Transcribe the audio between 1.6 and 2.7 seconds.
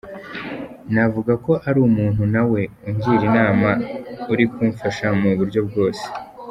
ari umuntu nawe